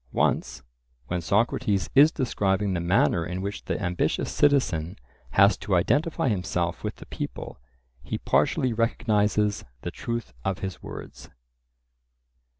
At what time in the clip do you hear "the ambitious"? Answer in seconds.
3.65-4.31